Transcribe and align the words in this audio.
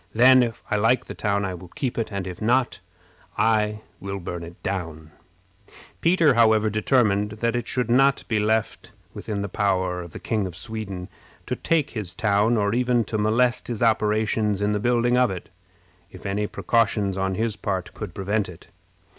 Then, 0.15 0.41
if 0.41 0.63
I 0.71 0.77
like 0.77 1.05
the 1.05 1.13
town, 1.13 1.45
I 1.45 1.53
will 1.53 1.67
keep 1.67 1.95
it; 1.95 2.11
and 2.11 2.25
if 2.25 2.41
not, 2.41 2.79
I 3.37 3.81
will 3.99 4.17
burn 4.19 4.41
it 4.41 4.55
down." 4.63 5.11
[Illustration: 5.11 5.67
Situation 5.67 5.69
at 5.69 5.75
St. 5.75 6.01
Petersburg.] 6.01 6.01
Peter, 6.01 6.33
however, 6.39 6.69
determined 6.71 7.31
that 7.43 7.55
it 7.55 7.67
should 7.67 7.91
not 7.91 8.27
be 8.27 8.39
left 8.39 8.91
within 9.13 9.43
the 9.43 9.47
power 9.47 10.01
of 10.01 10.13
the 10.13 10.19
King 10.19 10.47
of 10.47 10.55
Sweden 10.55 11.07
to 11.45 11.55
take 11.55 11.91
his 11.91 12.15
town, 12.15 12.57
or 12.57 12.73
even 12.73 13.03
to 13.03 13.19
molest 13.19 13.67
his 13.67 13.83
operations 13.83 14.59
in 14.59 14.71
the 14.71 14.79
building 14.79 15.19
of 15.19 15.29
it, 15.29 15.49
if 16.09 16.25
any 16.25 16.47
precautions 16.47 17.15
on 17.15 17.35
his 17.35 17.55
part 17.55 17.93
could 17.93 18.15
prevent 18.15 18.49
it. 18.49 18.69